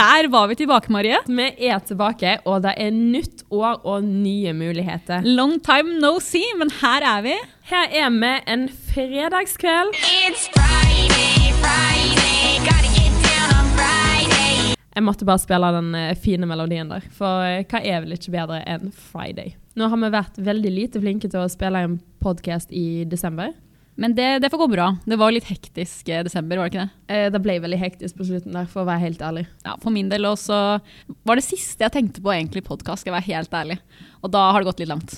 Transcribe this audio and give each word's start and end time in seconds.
der 0.00 0.28
var 0.32 0.46
vi 0.48 0.54
tilbake, 0.56 0.92
Marie. 0.92 1.18
Vi 1.28 1.46
er 1.68 1.80
tilbake, 1.84 2.38
og 2.48 2.62
det 2.64 2.72
er 2.80 2.90
nytt 2.94 3.42
år 3.52 3.82
og 3.84 4.04
nye 4.04 4.54
muligheter. 4.56 5.26
Long 5.26 5.58
time 5.60 5.98
no 6.00 6.14
see, 6.24 6.46
men 6.56 6.72
her 6.80 7.04
er 7.04 7.20
vi. 7.26 7.34
Her 7.68 7.92
er 8.04 8.08
vi 8.14 8.30
en 8.48 8.64
fredagskveld. 8.94 9.92
It's 10.24 10.48
Friday, 10.56 11.52
Friday, 11.60 12.56
gotta 12.64 12.90
get 12.96 13.12
down 13.26 13.52
on 13.58 13.68
Friday. 13.76 14.72
Jeg 14.96 15.04
måtte 15.04 15.28
bare 15.28 15.42
spille 15.42 15.72
den 15.76 15.94
eh, 15.94 16.16
fine 16.16 16.48
melodien 16.48 16.88
der, 16.88 17.04
for 17.12 17.44
eh, 17.44 17.66
hva 17.68 17.84
er 17.84 18.00
vel 18.06 18.16
ikke 18.16 18.32
bedre 18.38 18.62
enn 18.64 18.94
Friday? 19.12 19.52
Nå 19.76 19.90
har 19.92 20.00
vi 20.00 20.14
vært 20.16 20.40
veldig 20.48 20.76
lite 20.78 21.04
flinke 21.04 21.28
til 21.28 21.44
å 21.44 21.50
spille 21.52 21.84
en 21.84 22.00
podkast 22.24 22.72
i 22.72 23.04
desember. 23.04 23.52
Men 24.00 24.14
det, 24.16 24.28
det 24.40 24.48
får 24.48 24.62
gå 24.62 24.66
bra. 24.72 24.86
Det 25.04 25.18
var 25.20 25.32
litt 25.34 25.48
hektisk 25.50 26.08
eh, 26.08 26.22
desember, 26.24 26.56
var 26.56 26.70
det 26.70 26.72
ikke 26.72 26.84
det? 26.86 27.14
Eh, 27.14 27.26
Det 27.34 27.40
ble 27.44 27.58
veldig 27.60 27.80
hektisk 27.82 28.16
på 28.16 28.24
slutten 28.30 28.56
der, 28.56 28.68
for 28.70 28.82
å 28.82 28.88
være 28.88 29.02
helt 29.04 29.20
ærlig. 29.20 29.42
Ja, 29.66 29.74
For 29.82 29.92
min 29.92 30.08
del 30.08 30.24
også 30.28 30.56
var 31.28 31.36
det 31.36 31.44
siste 31.44 31.84
jeg 31.84 31.92
tenkte 31.98 32.24
på 32.24 32.32
egentlig 32.32 32.64
podkast, 32.64 33.04
skal 33.04 33.12
jeg 33.12 33.18
være 33.18 33.28
helt 33.34 33.58
ærlig. 33.60 33.76
Og 34.20 34.28
da 34.30 34.40
har 34.52 34.60
det 34.60 34.68
gått 34.68 34.80
litt 34.82 34.90
langt. 34.90 35.14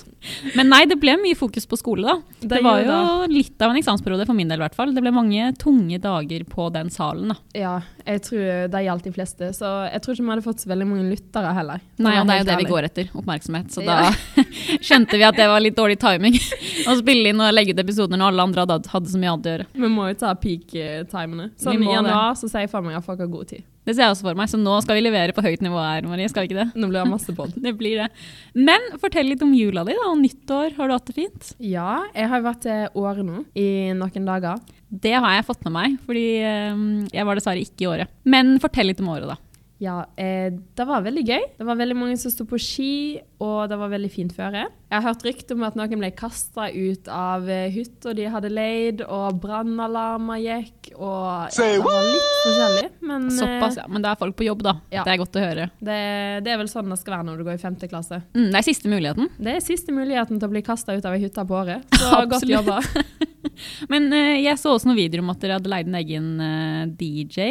Men 0.55 0.69
nei, 0.71 0.85
det 0.87 0.95
ble 1.01 1.17
mye 1.19 1.35
fokus 1.35 1.65
på 1.67 1.75
skole, 1.75 2.05
da. 2.07 2.13
Det, 2.39 2.47
Det 2.53 2.61
var 2.63 2.79
jo 2.85 3.27
litt 3.27 3.59
av 3.65 3.73
en 3.73 3.79
eksamensperiode 3.81 4.23
for 4.29 4.37
min 4.37 4.47
del, 4.47 4.61
i 4.61 4.63
hvert 4.63 4.77
fall. 4.77 4.93
Det 4.95 5.03
ble 5.03 5.11
mange 5.11 5.49
tunge 5.59 5.99
dager 5.99 6.45
på 6.47 6.69
den 6.71 6.87
salen, 6.93 7.33
da. 7.33 7.35
Ja, 7.59 7.73
jeg 8.07 8.21
tror 8.23 8.45
det 8.71 8.83
gjaldt 8.85 9.09
de 9.09 9.11
fleste, 9.17 9.49
så 9.57 9.73
jeg 9.91 9.99
tror 10.05 10.15
ikke 10.15 10.23
vi 10.23 10.31
hadde 10.31 10.45
fått 10.45 10.63
så 10.63 10.71
veldig 10.71 10.87
mange 10.87 11.09
lyttere 11.09 11.51
heller. 11.57 11.83
Nei, 11.99 12.15
og 12.21 12.29
det 12.31 12.37
er 12.37 12.39
jo 12.45 12.47
det 12.53 12.57
vi 12.63 12.69
går 12.71 12.87
etter. 12.87 13.11
Oppmerksomhet. 13.19 13.75
Så 13.75 13.83
Ja. 13.83 13.99
da 14.07 14.45
skjønte 14.87 15.19
vi 15.19 15.27
at 15.27 15.35
det 15.35 15.49
var 15.51 15.59
litt 15.59 15.75
dårlig 15.75 15.99
timing 15.99 16.39
å 16.89 16.95
spille 17.03 17.33
inn 17.35 17.43
og 17.43 17.51
legge 17.53 17.75
ut 17.75 17.83
episoder 17.83 18.15
når 18.15 18.31
alle 18.31 18.47
andre 18.47 18.65
hadde, 18.65 18.87
hadde 18.95 19.11
så 19.11 19.19
mye 19.19 19.35
annet 19.35 19.45
å 19.51 19.53
gjøre. 19.57 19.67
Vi 19.83 19.91
må 19.99 20.07
jo 20.13 20.17
ta 20.23 20.31
peak-timene. 20.39 21.51
Sånn 21.59 21.75
i 21.75 21.83
må 21.83 21.91
det. 21.91 21.99
januar 21.99 22.39
så 22.39 22.47
sier 22.47 22.63
jeg 22.67 22.71
for 22.71 22.81
meg 22.87 22.95
at 23.01 23.03
folk 23.05 23.19
har 23.19 23.27
god 23.27 23.51
tid. 23.51 23.67
Det 23.83 23.95
ser 23.95 24.05
jeg 24.05 24.13
også 24.15 24.27
for 24.29 24.39
meg, 24.39 24.49
så 24.51 24.59
nå 24.59 24.77
skal 24.83 24.97
vi 24.97 25.03
levere 25.03 25.35
på 25.35 25.43
høyt 25.43 25.63
nivå 25.63 25.79
her, 25.81 26.05
Marie. 26.07 26.29
Skal 26.31 26.45
vi 26.45 26.51
ikke 26.51 26.61
det? 26.61 26.69
Nå 26.79 26.87
blir 26.87 27.01
det 27.01 27.11
masse 27.11 27.35
på 27.35 27.47
Det 27.65 27.73
blir 27.79 27.99
det. 28.03 28.09
Men 28.55 28.85
fortell 29.01 29.27
litt 29.27 29.43
om 29.43 29.51
jula 29.57 29.83
di 29.87 29.95
da, 29.97 30.09
og 30.11 30.21
nyttår. 30.21 30.77
Har 30.77 30.89
du 30.89 30.95
hatt 30.95 31.09
det 31.09 31.17
fint? 31.17 31.53
Ja, 31.63 32.03
jeg 32.15 32.31
har 32.31 32.45
vært 32.45 32.63
til 32.63 32.99
Åre 33.03 33.25
nå 33.27 33.43
i 33.59 33.67
noen 33.97 34.29
dager. 34.29 34.61
Det 34.93 35.15
har 35.17 35.39
jeg 35.39 35.47
fått 35.47 35.63
med 35.65 35.73
meg, 35.75 35.97
fordi 36.07 36.27
eh, 36.45 36.83
jeg 37.11 37.27
var 37.27 37.39
dessverre 37.39 37.63
ikke 37.65 37.85
i 37.85 37.89
året. 37.89 38.13
Men 38.29 38.55
fortell 38.63 38.91
litt 38.91 39.01
om 39.03 39.09
året, 39.15 39.31
da. 39.33 39.39
Ja, 39.83 40.05
eh, 40.15 40.53
det 40.77 40.85
var 40.87 41.03
veldig 41.03 41.23
gøy. 41.27 41.41
Det 41.57 41.65
var 41.67 41.75
veldig 41.75 41.95
mange 41.97 42.15
som 42.21 42.31
sto 42.31 42.45
på 42.47 42.55
ski, 42.61 43.19
og 43.43 43.67
det 43.67 43.75
var 43.81 43.91
veldig 43.91 44.11
fint 44.13 44.31
føre. 44.35 44.61
Jeg 44.87 44.95
har 44.95 45.03
hørt 45.09 45.25
rykte 45.25 45.57
om 45.57 45.65
at 45.67 45.75
noen 45.75 45.99
ble 45.99 46.09
kasta 46.15 46.69
ut 46.71 47.09
av 47.11 47.49
eh, 47.51 47.65
hytta 47.73 48.13
de 48.15 48.29
hadde 48.31 48.51
leid, 48.53 49.03
og 49.03 49.41
brannalarmer 49.43 50.39
gikk, 50.39 50.93
og 50.95 51.51
Say 51.51 51.75
det 51.75 51.83
var 51.83 52.07
litt 52.07 52.29
forskjellig. 52.45 52.85
Men 53.09 53.27
eh, 53.27 53.35
Såpass, 53.41 53.79
ja. 53.81 53.87
Men 53.91 54.05
det 54.05 54.13
er 54.13 54.21
folk 54.21 54.37
på 54.39 54.47
jobb, 54.47 54.63
da. 54.69 54.77
Ja. 54.93 55.03
Det 55.03 55.15
er 55.15 55.21
godt 55.25 55.39
å 55.39 55.43
høre. 55.43 55.67
det, 55.83 55.99
det 56.45 56.53
er 56.53 56.61
vel 56.63 56.71
sånn 56.71 56.93
det 56.93 56.99
skal 57.01 57.17
være 57.17 57.27
når 57.31 57.41
du 57.41 57.47
går 57.49 57.59
i 57.59 57.63
femte 57.65 57.91
klasse. 57.91 58.21
Mm, 58.37 58.49
det 58.53 58.61
er 58.61 58.67
siste 58.69 58.91
muligheten. 58.93 59.31
Det 59.35 59.57
er 59.57 59.65
siste 59.67 59.95
muligheten 59.95 60.39
til 60.39 60.47
å 60.47 60.53
bli 60.53 60.63
kasta 60.63 60.95
ut 60.95 61.09
av 61.09 61.17
ei 61.17 61.25
hytte 61.25 61.43
på 61.49 61.59
året. 61.59 61.83
Så 61.99 62.23
godt 62.31 62.47
jobba. 62.47 62.79
Men 63.91 64.07
eh, 64.15 64.39
jeg 64.45 64.55
så 64.61 64.71
også 64.77 64.87
noen 64.89 65.01
videoer 65.01 65.25
om 65.25 65.33
at 65.33 65.43
dere 65.43 65.59
hadde 65.59 65.71
leid 65.71 65.89
en 65.89 65.97
egen 65.99 66.29
eh, 66.41 66.85
DJ 66.97 67.49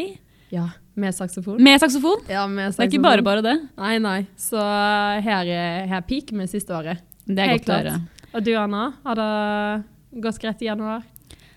Ja, 0.55 0.71
med 0.97 1.15
saksofon. 1.17 1.57
med 1.63 1.81
saksofon. 1.81 2.21
Ja, 2.29 2.47
med 2.47 2.73
saksofon. 2.75 2.79
Det 2.79 2.89
er 2.89 2.93
ikke 2.93 3.03
bare 3.07 3.23
bare 3.23 3.43
det. 3.47 3.55
Nei, 3.79 3.99
nei. 3.99 4.27
Så 4.37 4.59
her, 4.59 5.47
er- 5.47 5.87
her 5.89 6.01
peak 6.03 6.33
med 6.33 6.51
siste 6.51 6.75
året. 6.77 7.01
Det 7.27 7.39
er 7.39 7.53
Helt 7.55 7.65
godt 7.65 7.71
å 7.71 7.81
klart. 7.81 7.93
høre. 7.93 8.29
Og 8.35 8.45
du, 8.45 8.53
Anna? 8.57 8.83
Har 9.05 9.15
det 9.21 10.21
gått 10.23 10.39
greit 10.43 10.63
i 10.63 10.67
januar? 10.69 11.03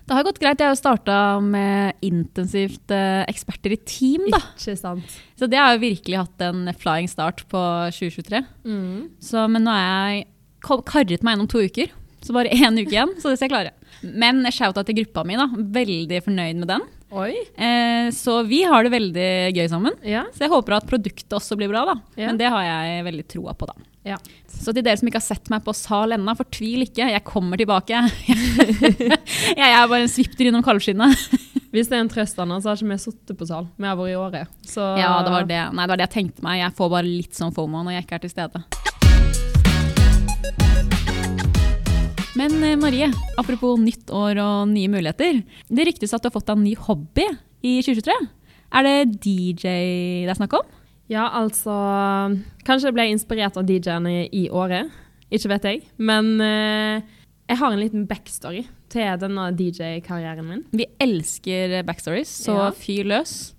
Det 0.06 0.14
har 0.14 0.22
gått 0.22 0.38
greit. 0.38 0.60
Jeg 0.60 0.68
har 0.68 0.74
jo 0.76 0.78
starta 0.78 1.40
med 1.42 1.94
intensivt 2.06 2.90
eh, 2.94 3.24
eksperter 3.26 3.72
i 3.74 3.78
team, 3.82 4.28
da. 4.30 4.38
Ikke 4.54 4.76
sant? 4.78 5.16
Så 5.36 5.48
det 5.50 5.58
har 5.58 5.74
jo 5.74 5.80
virkelig 5.82 6.16
hatt 6.20 6.44
en 6.46 6.68
flying 6.78 7.08
start 7.10 7.42
på 7.50 7.58
2023. 7.90 8.44
Mm. 8.64 9.08
Så, 9.20 9.48
men 9.50 9.64
nå 9.66 9.74
har 9.74 10.12
jeg 10.12 10.26
karret 10.62 11.22
meg 11.26 11.34
gjennom 11.34 11.48
to 11.50 11.58
uker. 11.66 11.90
Så 12.22 12.32
bare 12.36 12.48
én 12.54 12.78
uke 12.78 12.94
igjen, 12.94 13.16
så 13.18 13.32
det 13.32 13.40
skal 13.40 13.48
jeg 13.50 13.54
klare. 13.56 13.72
Men 14.06 14.44
shout-out 14.52 14.86
til 14.86 15.00
gruppa 15.02 15.24
mi. 15.26 15.34
da. 15.40 15.48
Veldig 15.56 16.22
fornøyd 16.24 16.62
med 16.62 16.68
den. 16.70 16.86
Eh, 17.54 18.10
så 18.14 18.40
vi 18.46 18.62
har 18.66 18.86
det 18.86 18.92
veldig 18.94 19.28
gøy 19.56 19.66
sammen. 19.70 19.94
Ja. 20.06 20.24
Så 20.34 20.46
jeg 20.46 20.52
håper 20.52 20.78
at 20.78 20.88
produktet 20.88 21.36
også 21.38 21.58
blir 21.58 21.70
bra, 21.70 21.84
da. 21.92 21.96
Ja. 22.18 22.30
Men 22.30 22.40
det 22.40 22.50
har 22.52 22.64
jeg 22.66 23.04
veldig 23.06 23.26
troa 23.30 23.54
på, 23.58 23.68
da. 23.70 23.76
Ja. 24.06 24.18
Så 24.50 24.72
til 24.74 24.84
dere 24.86 24.98
som 24.98 25.08
ikke 25.10 25.20
har 25.20 25.26
sett 25.26 25.50
meg 25.52 25.64
på 25.66 25.74
sal 25.76 26.14
ennå, 26.16 26.34
fortvil 26.38 26.86
ikke. 26.86 27.10
Jeg 27.12 27.24
kommer 27.26 27.60
tilbake. 27.60 28.02
jeg 29.60 29.68
er 29.68 29.86
bare 29.86 30.04
en 30.04 30.12
svipter 30.12 30.50
innom 30.50 30.64
kalvskinnet. 30.66 31.26
Hvis 31.74 31.90
det 31.90 31.98
er 31.98 32.04
en 32.06 32.10
trøst, 32.10 32.38
Anna, 32.40 32.58
så 32.62 32.72
har 32.72 32.80
ikke 32.80 32.94
vi 32.94 33.00
sittet 33.02 33.38
på 33.38 33.48
sal. 33.48 33.66
Vi 33.76 33.84
har 33.88 33.98
vært 33.98 34.14
i 34.14 34.18
året. 34.18 34.54
Så 34.66 34.84
Ja, 34.96 35.18
det 35.26 35.34
var 35.34 35.48
det. 35.50 35.62
Nei, 35.76 35.84
det 35.84 35.92
var 35.92 36.00
det 36.00 36.08
jeg 36.08 36.16
tenkte 36.18 36.46
meg. 36.46 36.62
Jeg 36.62 36.76
får 36.78 36.92
bare 36.94 37.10
litt 37.10 37.36
sånn 37.36 37.54
fomo 37.56 37.82
når 37.84 37.98
jeg 37.98 38.06
ikke 38.06 38.20
er 38.20 38.24
til 38.24 38.32
stede. 38.32 38.64
Men 42.36 42.52
eh, 42.62 42.76
Marie, 42.76 43.08
apropos 43.40 43.78
nytt 43.80 44.10
år 44.12 44.36
og 44.42 44.68
nye 44.68 44.90
muligheter. 44.92 45.38
Det 45.72 45.86
ryktes 45.88 46.12
at 46.12 46.22
du 46.24 46.28
har 46.28 46.34
fått 46.34 46.48
deg 46.50 46.58
en 46.58 46.66
ny 46.66 46.74
hobby 46.86 47.24
i 47.64 47.78
2023. 47.84 48.16
Er 48.76 48.84
det 48.84 48.96
DJ 49.24 49.72
det 50.26 50.32
er 50.34 50.36
snakk 50.38 50.56
om? 50.58 50.66
Ja, 51.08 51.28
altså 51.38 51.72
Kanskje 52.66 52.90
jeg 52.90 52.96
ble 52.96 53.06
inspirert 53.12 53.56
av 53.56 53.66
DJ-ene 53.68 54.26
i 54.34 54.48
året. 54.50 54.90
Ikke 55.32 55.50
vet 55.54 55.68
jeg. 55.70 55.84
Men 55.96 56.34
eh, 56.42 57.00
jeg 57.48 57.60
har 57.62 57.72
en 57.72 57.80
liten 57.80 58.06
backstory 58.10 58.66
til 58.92 59.16
denne 59.22 59.48
DJ-karrieren 59.56 60.46
min. 60.50 60.64
Vi 60.76 60.86
elsker 61.02 61.80
backstories, 61.88 62.30
så 62.44 62.58
Ja. 62.58 62.70
fyr 62.76 63.06
løs. 63.08 63.54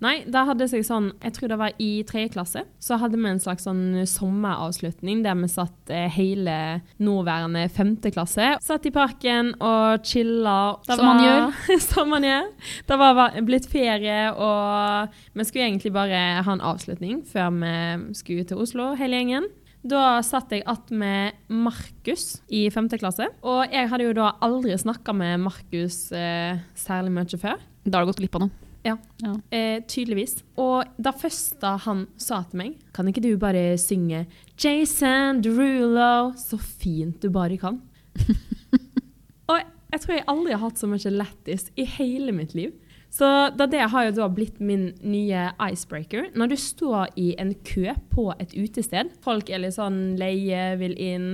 Nei, 0.00 0.20
da 0.30 0.44
hadde 0.46 0.68
seg 0.70 0.84
sånn 0.86 1.08
Jeg 1.24 1.32
tror 1.34 1.50
det 1.50 1.56
var 1.58 1.72
i 1.82 1.88
tredje 2.06 2.30
klasse. 2.36 2.60
Så 2.78 2.98
hadde 3.02 3.18
vi 3.18 3.26
en 3.26 3.40
slags 3.42 3.64
sånn 3.66 4.04
sommeravslutning 4.06 5.24
der 5.24 5.34
vi 5.40 5.48
satt 5.50 5.90
eh, 5.90 6.06
hele 6.14 6.54
nåværende 7.02 7.64
femte 7.74 8.12
klasse. 8.14 8.52
Satt 8.62 8.86
i 8.86 8.92
parken 8.94 9.54
og 9.58 10.04
chilla. 10.06 10.76
Som 10.86 11.00
Som 11.02 11.06
man 11.10 11.22
gjør. 11.24 11.56
som 11.90 12.12
man 12.14 12.26
gjør. 12.28 12.50
Det 12.86 12.98
var 13.00 13.16
va- 13.18 13.30
blitt 13.42 13.66
ferie, 13.70 14.18
og 14.34 15.16
vi 15.34 15.44
skulle 15.48 15.66
egentlig 15.66 15.92
bare 15.96 16.22
ha 16.46 16.52
en 16.54 16.62
avslutning 16.70 17.24
før 17.26 17.50
vi 17.58 18.14
skulle 18.18 18.46
til 18.48 18.62
Oslo, 18.62 18.92
hele 18.98 19.18
gjengen. 19.18 19.50
Da 19.88 20.20
satt 20.26 20.50
jeg 20.52 20.62
att 20.66 20.90
med 20.90 21.32
Markus 21.48 22.42
i 22.50 22.68
femte 22.70 22.98
klasse. 22.98 23.28
Og 23.42 23.66
jeg 23.72 23.88
hadde 23.88 24.04
jo 24.08 24.12
da 24.16 24.32
aldri 24.42 24.74
snakka 24.78 25.14
med 25.14 25.40
Markus 25.40 26.10
eh, 26.12 26.58
særlig 26.74 27.12
mye 27.14 27.38
før. 27.38 27.58
Da 27.86 27.98
har 27.98 28.04
du 28.06 28.10
gått 28.12 28.18
glipp 28.22 28.34
av 28.36 28.46
noe. 28.46 28.67
Ja. 28.88 28.96
Ja. 29.20 29.34
Eh, 29.52 29.82
tydeligvis. 29.84 30.38
Og 30.56 30.88
da 30.96 31.12
første 31.12 31.74
han 31.84 32.06
sa 32.20 32.40
til 32.48 32.62
meg 32.62 32.76
Kan 32.96 33.10
ikke 33.10 33.24
du 33.24 33.32
bare 33.40 33.76
synge 33.80 34.24
Jason 34.56 35.42
Derulo 35.44 36.32
så 36.38 36.58
fint 36.58 37.20
du 37.20 37.28
bare 37.34 37.58
kan? 37.60 37.82
og 39.50 39.58
jeg 39.58 40.02
tror 40.02 40.14
jeg 40.14 40.28
aldri 40.28 40.54
har 40.54 40.64
hatt 40.64 40.80
så 40.80 40.88
mye 40.90 41.14
lættis 41.14 41.68
i 41.76 41.86
hele 41.98 42.34
mitt 42.36 42.54
liv. 42.56 42.74
Så 43.10 43.26
det 43.56 43.80
har 43.88 44.04
jo 44.04 44.16
da 44.18 44.26
blitt 44.28 44.58
min 44.60 44.90
nye 45.00 45.46
icebreaker. 45.64 46.28
Når 46.36 46.50
du 46.52 46.56
står 46.60 47.14
i 47.16 47.30
en 47.40 47.54
kø 47.64 47.94
på 48.12 48.26
et 48.36 48.52
utested, 48.52 49.14
folk 49.24 49.48
er 49.48 49.62
litt 49.62 49.78
sånn 49.78 50.18
leie, 50.20 50.74
vil 50.80 50.92
inn, 51.00 51.30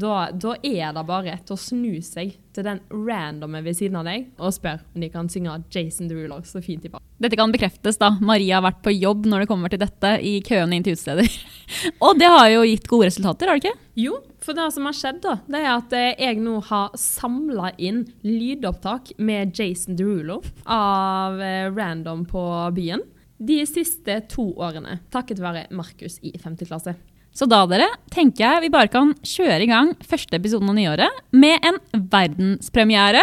da, 0.00 0.30
da 0.32 0.54
er 0.62 0.94
det 0.96 1.04
bare 1.08 1.36
til 1.44 1.56
å 1.56 1.60
snu 1.60 2.00
seg 2.04 2.32
til 2.54 2.66
den 2.66 2.80
randomme 2.90 3.60
ved 3.64 3.76
siden 3.78 4.00
av 4.00 4.08
deg 4.08 4.26
og 4.40 4.54
spørre 4.54 4.82
om 4.94 5.04
de 5.04 5.10
kan 5.12 5.28
synge 5.30 5.58
Jason 5.72 6.10
Derulo 6.10 6.40
så 6.46 6.62
fint 6.64 6.82
de 6.82 6.90
bare. 6.92 7.04
Dette 7.20 7.36
kan 7.36 7.52
bekreftes, 7.52 7.98
da. 8.00 8.14
Maria 8.24 8.56
har 8.58 8.64
vært 8.64 8.80
på 8.84 8.94
jobb 8.94 9.28
når 9.28 9.44
det 9.44 9.50
kommer 9.50 9.72
til 9.72 9.82
dette, 9.82 10.14
i 10.24 10.38
køene 10.44 10.78
inn 10.78 10.86
til 10.86 10.96
utesteder. 10.96 11.28
og 12.06 12.18
det 12.20 12.30
har 12.32 12.48
jo 12.54 12.64
gitt 12.64 12.88
gode 12.88 13.10
resultater, 13.10 13.50
har 13.50 13.60
det 13.60 13.68
ikke? 13.68 13.88
Jo, 14.00 14.16
for 14.40 14.56
det 14.56 14.70
som 14.72 14.88
har 14.88 14.96
skjedd 14.96 15.20
da, 15.26 15.36
det 15.50 15.60
er 15.60 15.70
at 15.74 15.96
eh, 15.96 16.10
jeg 16.16 16.40
nå 16.40 16.56
har 16.70 16.96
samla 16.98 17.74
inn 17.76 18.06
lydopptak 18.24 19.12
med 19.20 19.52
Jason 19.56 20.00
Derulo 20.00 20.40
av 20.64 21.40
eh, 21.44 21.68
Random 21.68 22.24
på 22.30 22.44
byen. 22.76 23.04
De 23.40 23.62
siste 23.68 24.18
to 24.28 24.50
årene, 24.60 24.98
takket 25.12 25.40
være 25.40 25.68
Markus 25.76 26.18
i 26.24 26.34
5. 26.36 26.58
klasse. 26.68 26.96
Så 27.40 27.46
da 27.48 27.62
dere, 27.64 27.86
tenker 28.12 28.44
jeg 28.44 28.60
vi 28.66 28.68
bare 28.68 28.90
kan 28.92 29.14
kjøre 29.24 29.62
i 29.64 29.68
gang 29.70 29.94
første 30.04 30.36
episoden 30.36 30.68
av 30.68 30.74
nyåret 30.76 31.22
med 31.32 31.64
en 31.64 31.78
verdenspremiere 32.12 33.22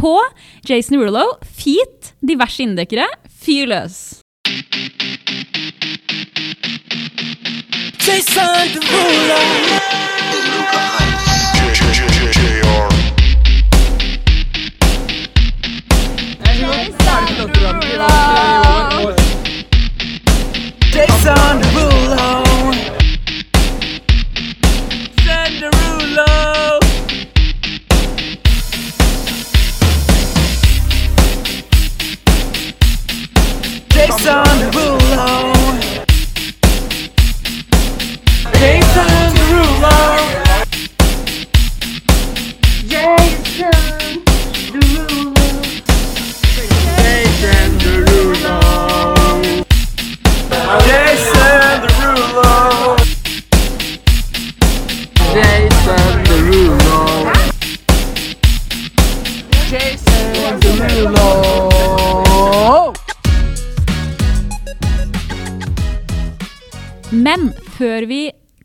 på 0.00 0.14
Jason 0.64 0.96
Derulo, 0.96 1.26
feat, 1.44 2.14
diverse 2.24 2.64
inndekkere, 2.64 3.04
fyr 3.28 3.68
løs. 3.68 3.98
Jason 8.00 8.72
Derulo. 8.72 9.42
Jason 20.96 21.60
Derulo. 21.60 22.19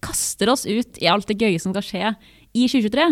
Kaster 0.06 0.52
oss 0.54 0.66
ut 0.70 1.02
i 1.02 1.10
alt 1.10 1.28
det 1.30 1.40
gøye 1.42 1.62
som 1.62 1.74
skal 1.74 1.88
skje 1.90 2.14
i 2.56 2.68
2023, 2.72 3.08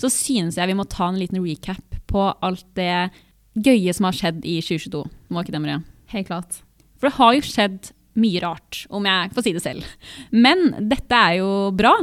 så 0.00 0.10
synes 0.10 0.58
jeg 0.58 0.70
vi 0.70 0.76
må 0.78 0.86
ta 0.90 1.10
en 1.10 1.20
liten 1.20 1.42
recap 1.44 1.98
på 2.10 2.24
alt 2.44 2.66
det 2.78 3.10
gøye 3.58 3.94
som 3.94 4.08
har 4.08 4.16
skjedd 4.16 4.42
i 4.46 4.58
2022. 4.64 5.04
Må 5.30 5.44
ikke 5.44 5.54
det, 5.54 5.62
Maria? 5.62 5.82
Helt 6.12 6.30
klart. 6.30 6.60
For 6.98 7.08
det 7.08 7.18
har 7.18 7.36
jo 7.36 7.46
skjedd 7.46 7.92
mye 8.18 8.42
rart, 8.42 8.84
om 8.90 9.06
jeg 9.06 9.32
får 9.34 9.44
si 9.46 9.52
det 9.54 9.62
selv. 9.62 9.90
Men 10.34 10.72
dette 10.90 11.18
er 11.18 11.38
jo 11.38 11.50
bra, 11.76 11.94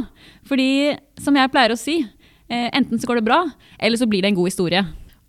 fordi 0.48 0.95
som 1.21 1.36
jeg 1.36 1.51
pleier 1.51 1.74
å 1.75 1.80
si, 1.80 1.98
eh, 2.48 2.69
enten 2.71 3.01
så 3.01 3.09
går 3.09 3.19
det 3.19 3.27
bra, 3.27 3.41
eller 3.80 4.00
så 4.00 4.07
blir 4.07 4.24
det 4.24 4.31
en 4.31 4.39
god 4.39 4.51
historie. 4.51 4.86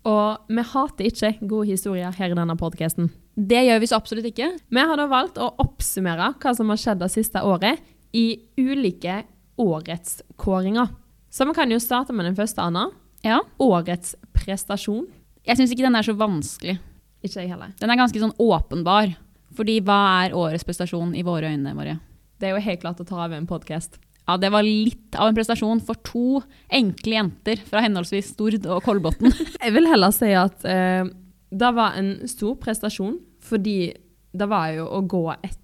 Og 0.07 0.47
vi 0.47 0.63
hater 0.63 1.09
ikke 1.09 1.33
gode 1.41 1.67
historier 1.67 2.13
her 2.15 2.31
i 2.31 2.37
denne 2.37 2.55
podkasten. 2.55 3.09
Det 3.35 3.65
gjør 3.67 3.81
vi 3.81 3.89
så 3.91 3.99
absolutt 3.99 4.29
ikke. 4.29 4.53
Vi 4.71 4.79
har 4.79 4.95
da 4.95 5.07
valgt 5.11 5.37
å 5.41 5.51
oppsummere 5.59 6.31
hva 6.39 6.53
som 6.55 6.69
har 6.71 6.79
skjedd 6.79 7.03
det 7.03 7.11
siste 7.11 7.43
året, 7.43 7.81
i 8.15 8.39
ulike 8.57 9.23
årets 9.57 10.21
kåringer. 10.35 10.87
Så 11.29 11.45
vi 11.45 11.53
kan 11.57 11.71
jo 11.71 11.79
starte 11.81 12.13
med 12.15 12.25
den 12.29 12.37
første, 12.37 12.61
Anna. 12.61 12.87
Ja. 13.25 13.41
Årets 13.59 14.15
prestasjon. 14.35 15.07
Jeg 15.47 15.59
syns 15.59 15.73
ikke 15.73 15.85
den 15.87 15.97
er 15.97 16.05
så 16.05 16.15
vanskelig. 16.17 16.77
Ikke 17.25 17.41
jeg 17.41 17.51
heller. 17.51 17.73
Den 17.79 17.91
er 17.91 17.99
ganske 17.99 18.21
sånn 18.21 18.35
åpenbar. 18.41 19.15
Fordi 19.57 19.79
hva 19.85 19.99
er 20.25 20.35
årets 20.37 20.65
prestasjon 20.67 21.15
i 21.17 21.25
våre 21.25 21.51
øyne, 21.53 21.73
Marie? 21.75 21.97
Det 22.37 22.49
er 22.49 22.55
jo 22.55 22.65
helt 22.67 22.83
klart 22.83 23.01
å 23.01 23.07
ta 23.07 23.23
av 23.25 23.33
en 23.33 23.47
podkast. 23.49 23.97
Ja, 24.27 24.35
det 24.37 24.51
var 24.51 24.65
litt 24.65 25.15
av 25.15 25.29
en 25.29 25.37
prestasjon 25.37 25.79
for 25.87 25.99
to 26.05 26.41
enkle 26.73 27.15
jenter 27.15 27.61
fra 27.69 27.81
henholdsvis 27.85 28.33
Stord 28.35 28.65
og 28.67 28.83
Kolbotn. 28.85 29.31
Jeg 29.63 29.73
vil 29.73 29.87
heller 29.87 30.11
si 30.15 30.33
at 30.35 30.65
eh, 30.67 31.07
det 31.49 31.69
var 31.77 31.95
en 31.97 32.11
stor 32.27 32.57
prestasjon, 32.59 33.15
fordi 33.47 33.95
det 34.37 34.49
var 34.51 34.73
jo 34.75 34.89
å 34.91 34.99
gå 35.07 35.23
etter 35.37 35.63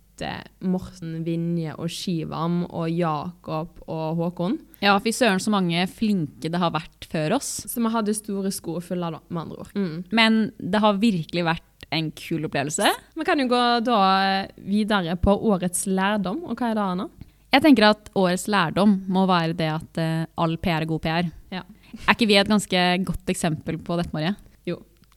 Morten 0.64 1.20
Vinje 1.26 1.76
og 1.78 1.92
Skivam 1.92 2.64
og 2.70 2.88
Jakob 2.92 3.84
og 3.88 4.20
Håkon. 4.20 4.58
ja, 4.84 4.96
fy 5.04 5.14
søren 5.16 5.42
så 5.44 5.54
mange 5.54 5.86
flinke 5.92 6.52
det 6.52 6.62
har 6.62 6.74
vært 6.76 7.08
før 7.12 7.38
oss. 7.40 7.52
Så 7.70 7.84
vi 7.84 7.92
hadde 7.94 8.16
store 8.18 8.52
sko 8.54 8.78
å 8.80 8.84
fylle, 8.84 9.12
da, 9.16 9.22
med 9.30 9.44
andre 9.46 9.66
ord. 9.66 9.76
Mm. 9.76 9.96
Men 10.12 10.42
det 10.58 10.82
har 10.84 11.02
virkelig 11.02 11.46
vært 11.48 11.88
en 11.94 12.10
kul 12.18 12.48
opplevelse. 12.48 12.90
Vi 13.16 13.28
kan 13.28 13.40
jo 13.40 13.50
gå 13.52 13.62
da 13.86 14.00
eh, 14.24 14.54
videre 14.66 15.16
på 15.22 15.36
årets 15.52 15.86
lærdom, 15.90 16.44
og 16.48 16.58
hva 16.58 16.72
er 16.72 16.80
det, 16.80 16.88
Anna? 16.96 17.10
Jeg 17.54 17.62
tenker 17.62 17.92
at 17.92 18.10
årets 18.18 18.48
lærdom 18.50 18.96
må 19.14 19.28
være 19.30 19.54
det 19.58 19.70
at 19.70 20.02
eh, 20.02 20.26
all 20.42 20.58
PR 20.58 20.82
er 20.82 20.90
god 20.90 21.04
PR. 21.06 21.30
Ja. 21.54 21.62
Er 21.94 22.16
ikke 22.16 22.30
vi 22.32 22.40
et 22.42 22.50
ganske 22.50 22.86
godt 23.06 23.30
eksempel 23.30 23.78
på 23.78 24.00
dette, 24.00 24.14
Marie? 24.16 24.34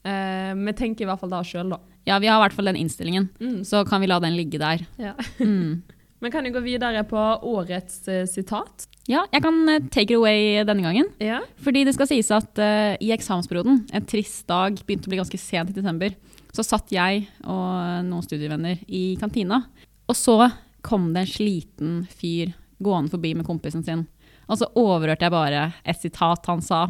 Eh, 0.06 0.54
vi 0.54 0.74
tenker 0.78 1.04
i 1.04 1.10
hvert 1.10 1.20
fall 1.20 1.32
det 1.32 1.42
sjøl, 1.48 1.74
da. 1.74 1.80
Ja, 2.06 2.20
vi 2.22 2.30
har 2.30 2.38
i 2.38 2.44
hvert 2.44 2.54
fall 2.54 2.70
den 2.70 2.78
innstillingen. 2.78 3.28
Mm. 3.42 3.60
Så 3.66 3.82
kan 3.88 4.02
vi 4.02 4.10
la 4.10 4.20
den 4.22 4.36
ligge 4.38 4.60
der. 4.62 4.84
Ja. 5.02 5.16
Mm. 5.42 5.82
Men 6.22 6.32
kan 6.32 6.46
du 6.46 6.52
gå 6.54 6.62
videre 6.64 7.02
på 7.04 7.22
årets 7.44 8.06
uh, 8.08 8.22
sitat. 8.30 8.86
Ja, 9.10 9.26
jeg 9.34 9.42
kan 9.44 9.58
uh, 9.68 9.80
take 9.92 10.14
it 10.14 10.16
away 10.16 10.62
denne 10.64 10.86
gangen. 10.86 11.10
Ja. 11.22 11.42
Fordi 11.62 11.84
det 11.84 11.92
skal 11.96 12.08
sies 12.08 12.30
at 12.34 12.56
uh, 12.62 12.94
i 13.02 13.10
eksamensperioden, 13.14 13.82
en 13.92 14.06
trist 14.08 14.46
dag, 14.48 14.78
begynte 14.86 15.10
å 15.10 15.12
bli 15.12 15.20
ganske 15.20 15.40
sent 15.40 15.74
i 15.74 15.76
desember, 15.76 16.14
så 16.56 16.64
satt 16.64 16.94
jeg 16.94 17.26
og 17.44 18.06
noen 18.06 18.24
studievenner 18.24 18.80
i 18.88 19.10
kantina. 19.20 19.60
Og 20.08 20.16
så 20.16 20.38
kom 20.86 21.10
det 21.12 21.26
en 21.26 21.34
sliten 21.34 21.98
fyr 22.16 22.54
gående 22.82 23.12
forbi 23.12 23.34
med 23.36 23.46
kompisen 23.48 23.84
sin. 23.84 24.06
Og 24.46 24.60
så 24.60 24.70
overhørte 24.78 25.26
jeg 25.26 25.34
bare 25.34 25.68
et 25.84 26.00
sitat 26.00 26.46
han 26.48 26.62
sa, 26.64 26.86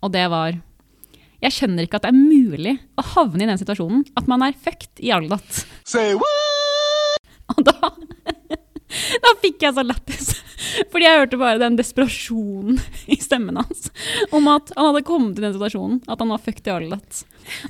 og 0.00 0.12
det 0.14 0.24
var 0.32 0.56
Jeg 1.40 1.56
skjønner 1.56 1.86
ikke 1.86 2.00
at 2.00 2.04
det 2.04 2.12
er 2.12 2.18
mulig 2.20 2.76
å 3.00 3.04
havne 3.14 3.44
i 3.44 3.48
den 3.48 3.60
situasjonen 3.60 4.04
at 4.18 4.28
man 4.28 4.44
er 4.44 4.56
fucked 4.56 5.00
i 5.00 5.12
Aldat. 5.14 5.62
Say 5.88 6.12
what? 6.18 7.16
Og 7.54 7.64
da, 7.66 7.90
da 9.24 9.32
fikk 9.40 9.64
jeg 9.64 9.76
så 9.76 9.84
lættis. 9.86 10.34
Fordi 10.92 11.06
jeg 11.06 11.22
hørte 11.22 11.38
bare 11.40 11.60
den 11.62 11.78
desperasjonen 11.78 12.76
i 13.10 13.16
stemmen 13.20 13.56
hans. 13.58 13.88
Om 14.36 14.50
at 14.52 14.74
han 14.76 14.90
hadde 14.90 15.02
kommet 15.08 15.40
i 15.40 15.44
den 15.46 15.56
situasjonen. 15.56 16.02
At 16.06 16.20
han 16.20 16.30
var 16.30 16.42
fucked 16.44 16.68
i 16.68 16.74
Aldat. 16.74 17.22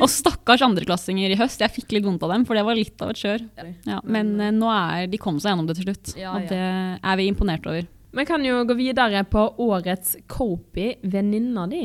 Og 0.02 0.10
stakkars 0.10 0.66
andreklassinger 0.66 1.32
i 1.32 1.38
høst. 1.38 1.62
Jeg 1.62 1.72
fikk 1.78 1.94
litt 1.94 2.04
vondt 2.08 2.26
av 2.26 2.34
dem, 2.34 2.44
for 2.48 2.58
det 2.58 2.66
var 2.66 2.78
litt 2.78 3.00
av 3.00 3.14
et 3.14 3.22
kjør. 3.22 3.46
Ja, 3.88 4.02
men 4.04 4.34
eh, 4.42 4.52
nå 4.52 4.68
er 4.74 5.06
de 5.10 5.22
kom 5.22 5.38
seg 5.40 5.54
gjennom 5.54 5.70
det 5.70 5.78
til 5.78 5.88
slutt. 5.88 6.12
Og 6.18 6.50
det 6.50 6.60
er 6.60 7.22
vi 7.22 7.30
imponert 7.30 7.70
over. 7.70 7.88
Vi 8.10 8.26
kan 8.26 8.42
jo 8.44 8.64
gå 8.66 8.74
videre 8.74 9.22
på 9.30 9.46
årets 9.62 10.16
Copy, 10.28 10.96
venninna 11.06 11.68
di. 11.70 11.84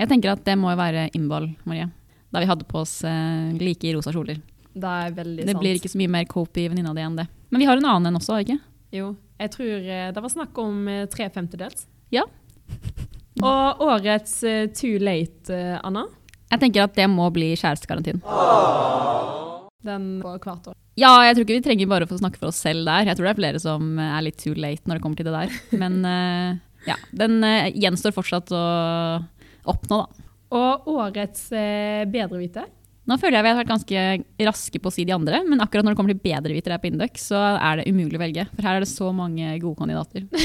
Jeg 0.00 0.08
tenker 0.08 0.32
at 0.32 0.44
det 0.46 0.56
må 0.56 0.70
jo 0.72 0.80
være 0.80 1.10
innball, 1.16 1.50
Marie. 1.68 1.90
Da 2.32 2.40
vi 2.40 2.48
hadde 2.48 2.64
på 2.68 2.80
oss 2.80 3.02
eh, 3.04 3.50
like 3.60 3.90
rosa 3.92 4.12
kjoler. 4.14 4.38
Det 4.70 4.92
er 5.04 5.12
veldig 5.12 5.46
Det 5.48 5.56
blir 5.58 5.76
ikke 5.76 5.90
så 5.92 5.98
mye 6.00 6.12
mer 6.12 6.28
cope 6.30 6.62
i 6.62 6.68
venninna 6.70 6.94
di 6.96 7.02
enn 7.04 7.18
det. 7.18 7.26
Men 7.50 7.60
vi 7.60 7.66
har 7.68 7.76
en 7.76 7.88
annen 7.90 8.12
en 8.12 8.20
også, 8.20 8.38
ikke? 8.40 8.56
Jo, 8.96 9.12
jeg 9.42 9.52
tror 9.52 9.74
eh, 9.82 10.06
det 10.14 10.22
var 10.24 10.32
snakk 10.32 10.60
om 10.62 10.86
eh, 10.88 11.04
tre 11.10 11.26
femtedels. 11.34 11.84
Ja. 12.14 12.24
Og 13.46 13.82
årets 13.86 14.32
uh, 14.44 14.66
Too 14.76 14.98
Late, 15.00 15.48
uh, 15.48 15.76
Anna. 15.86 16.02
Jeg 16.50 16.60
tenker 16.64 16.84
at 16.84 16.96
det 16.96 17.06
må 17.08 17.28
bli 17.32 17.52
kjærestegarantien. 17.56 18.18
Den 19.86 20.08
på 20.20 20.32
hvert 20.34 20.70
år. 20.72 20.76
Ja, 20.98 21.12
jeg 21.24 21.36
tror 21.36 21.46
ikke 21.46 21.56
vi 21.56 21.64
trenger 21.64 21.88
bare 21.88 22.08
å 22.08 22.10
få 22.10 22.18
snakke 22.20 22.40
for 22.40 22.50
oss 22.50 22.58
selv 22.60 22.88
der. 22.88 23.06
Jeg 23.08 23.16
tror 23.16 23.28
det 23.28 23.32
er 23.32 23.38
flere 23.38 23.62
som 23.62 24.00
er 24.02 24.26
litt 24.26 24.40
too 24.42 24.56
late 24.58 24.84
når 24.84 24.98
det 24.98 25.04
kommer 25.04 25.20
til 25.20 25.30
det 25.30 25.36
der. 25.36 25.54
Men 25.80 26.00
uh, 26.04 26.58
ja, 26.88 26.98
den 27.16 27.38
gjenstår 27.80 28.16
fortsatt 28.16 28.52
å 28.52 28.64
oppnå, 29.68 30.02
da. 30.02 30.28
Og 30.50 30.88
årets 30.90 31.50
eh, 31.54 32.04
bedrevite. 32.10 32.64
Nå 33.10 33.16
føler 33.18 33.38
jeg 33.38 33.46
vi 33.46 33.50
har 33.50 33.58
vært 33.58 33.70
ganske 33.70 34.02
raske 34.46 34.80
på 34.82 34.90
å 34.90 34.94
si 34.94 35.04
de 35.06 35.14
andre, 35.14 35.40
men 35.46 35.62
akkurat 35.62 35.86
når 35.86 35.94
det 35.94 35.98
kommer 35.98 36.12
til 36.14 36.22
bedrevitere 36.22 36.76
her 36.76 36.82
på 36.82 36.90
Induc, 36.90 37.16
så 37.22 37.38
er 37.56 37.80
det 37.80 37.88
umulig 37.90 38.18
å 38.18 38.22
velge. 38.22 38.44
For 38.52 38.66
her 38.66 38.78
er 38.78 38.84
det 38.84 38.90
så 38.90 39.08
mange 39.14 39.54
gode 39.62 39.78
kandidater. 39.80 40.26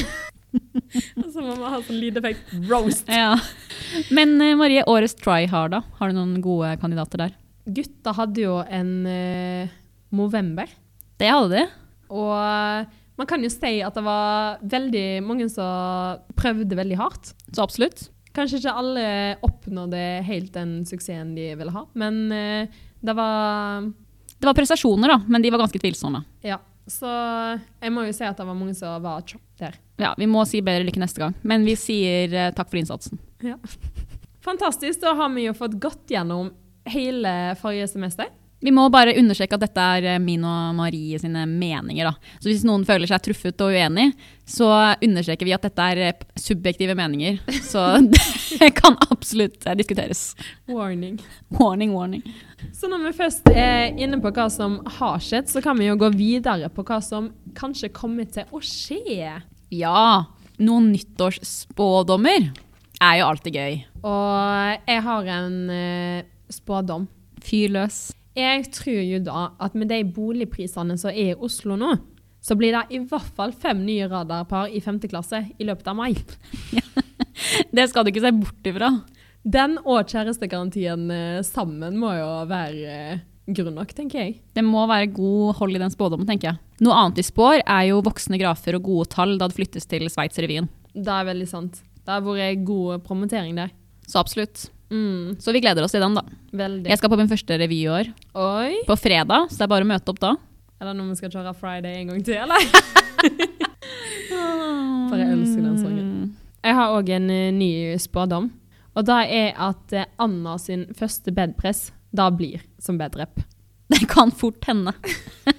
Så 0.56 1.42
må 1.42 1.52
man 1.58 1.74
ha 1.74 1.80
sånn 1.84 1.98
lydeffekt. 2.00 2.54
Roast. 2.70 3.10
Ja. 3.12 3.34
Men 4.14 4.38
eh, 4.40 4.54
Marie, 4.56 4.84
årets 4.88 5.16
tryhard, 5.18 5.74
da? 5.74 5.82
Har 5.98 6.10
du 6.10 6.16
noen 6.16 6.38
gode 6.40 6.70
kandidater 6.80 7.26
der? 7.26 7.34
Gutta 7.76 8.14
hadde 8.16 8.40
jo 8.46 8.54
en 8.64 8.92
eh, 9.10 9.74
Movember. 10.16 10.70
Det 11.20 11.28
hadde 11.28 11.58
de. 11.58 11.66
Og 12.14 12.94
man 13.20 13.28
kan 13.28 13.42
jo 13.44 13.50
si 13.52 13.78
at 13.84 13.96
det 13.98 14.04
var 14.06 14.62
veldig 14.64 15.06
mange 15.26 15.48
som 15.52 16.22
prøvde 16.38 16.78
veldig 16.78 16.98
hardt. 17.00 17.34
Så 17.50 17.64
absolutt. 17.66 18.06
Kanskje 18.36 18.60
ikke 18.60 18.76
alle 18.76 19.04
oppnådde 19.46 20.02
helt 20.26 20.52
den 20.54 20.78
suksessen 20.88 21.34
de 21.36 21.50
ville 21.56 21.72
ha, 21.72 21.86
men 21.96 22.22
uh, 22.32 22.82
det 23.00 23.14
var 23.16 23.86
Det 24.36 24.48
var 24.48 24.56
prestasjoner, 24.58 25.14
da, 25.14 25.20
men 25.26 25.44
de 25.44 25.52
var 25.54 25.62
ganske 25.64 25.80
tvilsomme. 25.80 26.20
Ja. 26.44 26.60
Så 26.86 27.08
jeg 27.82 27.90
må 27.90 28.04
jo 28.06 28.12
si 28.14 28.22
at 28.22 28.38
det 28.38 28.44
var 28.46 28.54
mange 28.54 28.76
som 28.78 29.00
var 29.02 29.24
chopp 29.26 29.42
der. 29.58 29.74
Ja, 29.98 30.12
Vi 30.14 30.28
må 30.30 30.44
si 30.46 30.60
bedre 30.62 30.84
lykke 30.86 31.00
neste 31.02 31.18
gang, 31.18 31.34
men 31.42 31.64
vi 31.66 31.74
sier 31.80 32.30
uh, 32.30 32.52
takk 32.54 32.70
for 32.70 32.78
innsatsen. 32.78 33.18
Fantastisk. 34.46 35.00
Da 35.02 35.16
har 35.18 35.32
vi 35.34 35.48
jo 35.48 35.56
fått 35.56 35.74
gått 35.82 36.12
gjennom 36.14 36.52
hele 36.86 37.56
forrige 37.58 37.88
semester. 37.90 38.30
Vi 38.64 38.72
må 38.72 38.86
bare 38.88 39.12
understreke 39.20 39.58
at 39.58 39.64
dette 39.66 39.82
er 39.98 40.06
eh, 40.14 40.22
min 40.22 40.44
og 40.46 40.76
Marie 40.78 41.18
sine 41.20 41.42
meninger. 41.48 42.08
Da. 42.08 42.38
Så 42.40 42.48
hvis 42.48 42.64
noen 42.64 42.86
føler 42.88 43.08
seg 43.10 43.20
truffet 43.26 43.60
og 43.60 43.74
uenig, 43.76 44.08
så 44.48 44.70
understreker 45.04 45.48
vi 45.48 45.52
at 45.56 45.66
dette 45.66 45.88
er 45.92 46.00
eh, 46.06 46.24
subjektive 46.40 46.96
meninger. 46.96 47.42
Så 47.66 47.84
det 48.62 48.70
kan 48.78 48.96
absolutt 49.10 49.66
eh, 49.66 49.76
diskuteres. 49.76 50.30
Warning. 50.72 51.20
Warning, 51.52 51.92
warning. 51.96 52.24
Så 52.72 52.88
når 52.88 53.04
vi 53.10 53.14
først 53.20 53.52
er 53.52 53.92
inne 53.92 54.22
på 54.24 54.32
hva 54.32 54.48
som 54.52 54.80
har 54.98 55.20
skjedd, 55.20 55.52
så 55.52 55.60
kan 55.64 55.76
vi 55.76 55.90
jo 55.90 56.00
gå 56.00 56.10
videre 56.16 56.72
på 56.72 56.86
hva 56.88 57.02
som 57.04 57.30
kanskje 57.58 57.92
kommer 57.92 58.24
til 58.32 58.48
å 58.56 58.64
skje. 58.64 59.36
Ja, 59.74 60.06
noen 60.56 60.94
nyttårsspådommer 60.96 62.52
er 63.04 63.16
jo 63.20 63.28
alltid 63.28 63.60
gøy. 63.60 63.80
Og 64.00 64.86
jeg 64.88 65.02
har 65.04 65.34
en 65.36 65.58
spådom. 66.48 67.10
Fyr 67.44 67.74
løs. 67.76 68.06
Jeg 68.36 68.66
tror 68.74 69.00
jo 69.00 69.22
da 69.24 69.46
at 69.64 69.76
med 69.78 69.88
de 69.88 70.02
boligprisene 70.04 70.98
som 71.00 71.12
er 71.12 71.32
i 71.32 71.38
Oslo 71.40 71.78
nå, 71.80 71.94
så 72.44 72.54
blir 72.58 72.74
det 72.76 72.82
i 72.94 73.00
hvert 73.00 73.30
fall 73.34 73.54
fem 73.56 73.80
nye 73.86 74.06
radarpar 74.10 74.68
i 74.70 74.82
femte 74.84 75.08
klasse 75.10 75.40
i 75.56 75.66
løpet 75.66 75.88
av 75.88 75.96
mai. 75.98 76.12
Det 77.76 77.86
skal 77.90 78.04
du 78.04 78.12
ikke 78.12 78.22
se 78.24 78.32
bort 78.36 78.68
ifra. 78.68 78.90
Den 79.46 79.78
og 79.82 80.10
kjærestegarantien 80.10 81.08
eh, 81.12 81.40
sammen 81.46 81.98
må 82.00 82.12
jo 82.16 82.28
være 82.50 82.92
eh, 82.92 83.24
grunn 83.56 83.76
nok, 83.78 83.92
tenker 83.96 84.22
jeg. 84.22 84.36
Det 84.56 84.64
må 84.66 84.84
være 84.90 85.10
god 85.16 85.56
hold 85.60 85.76
i 85.76 85.82
den 85.82 85.92
spådommen, 85.92 86.28
tenker 86.28 86.52
jeg. 86.52 86.60
Noe 86.84 86.96
annet 87.00 87.20
de 87.20 87.26
spår, 87.26 87.60
er 87.62 87.88
jo 87.90 88.02
voksne 88.04 88.40
grafer 88.40 88.78
og 88.78 88.88
gode 88.88 89.10
tall 89.14 89.36
da 89.40 89.48
det 89.48 89.56
flyttes 89.56 89.88
til 89.88 90.08
Sveits-revyen. 90.12 90.68
Det 90.96 91.12
er 91.12 91.28
veldig 91.28 91.48
sant. 91.50 91.82
Det 92.02 92.12
har 92.12 92.24
vært 92.26 92.64
god 92.66 93.04
promotering 93.06 93.56
der. 93.58 93.72
Så 94.06 94.20
absolutt. 94.20 94.68
Mm, 94.90 95.36
Så 95.42 95.52
vi 95.52 95.60
gleder 95.60 95.82
oss 95.82 95.94
til 95.94 96.02
den, 96.02 96.14
da. 96.14 96.22
veldig. 96.54 96.88
Jeg 96.90 96.98
skal 97.00 97.10
på 97.10 97.18
min 97.18 97.30
første 97.30 97.58
revy 97.58 97.78
i 97.82 97.88
år. 97.90 98.10
Oi! 98.38 98.76
På 98.86 98.96
fredag, 98.98 99.48
så 99.50 99.58
det 99.58 99.66
er 99.66 99.72
bare 99.72 99.86
å 99.86 99.90
møte 99.90 100.12
opp 100.12 100.20
da. 100.22 100.36
Er 100.80 100.90
det 100.90 100.96
når 100.98 101.08
vi 101.10 101.16
skal 101.22 101.32
kjøre 101.32 101.54
Friday 101.56 102.02
en 102.02 102.12
gang 102.12 102.22
til, 102.26 102.36
eller? 102.36 102.60
For 105.08 105.16
jeg 105.18 105.32
elsker 105.32 105.62
den 105.64 105.78
sangen. 105.80 106.12
Jeg 106.66 106.74
har 106.78 106.94
òg 106.96 107.10
en 107.16 107.28
eh, 107.30 107.52
ny 107.54 107.70
spådom. 108.02 108.50
Og 108.96 109.04
det 109.06 109.18
er 109.36 109.52
at 109.60 109.94
eh, 109.94 110.08
Anna 110.22 110.56
sin 110.60 110.86
første 110.96 111.32
bedpress 111.34 111.90
da 112.16 112.28
blir 112.32 112.62
som 112.82 112.98
bedrep. 113.00 113.42
Det 113.92 114.02
kan 114.10 114.32
fort 114.34 114.64
hende. 114.66 114.90